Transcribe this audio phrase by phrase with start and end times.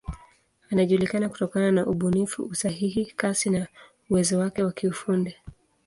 [0.71, 3.67] Anajulikana kutokana na ubunifu, usahihi, kasi na
[4.09, 5.35] uwezo wake wa kiufundi.